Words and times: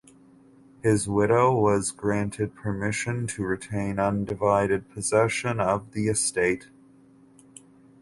His 0.81 1.07
widow 1.07 1.53
was 1.53 1.91
granted 1.91 2.55
permission 2.55 3.27
to 3.27 3.43
retain 3.43 3.99
undivided 3.99 4.89
possession 4.89 5.59
of 5.59 5.91
the 5.91 6.07
estate. 6.07 6.69